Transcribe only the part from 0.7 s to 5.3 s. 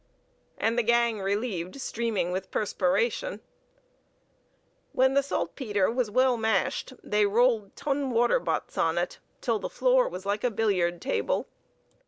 the gang relieved streaming with perspiration. When the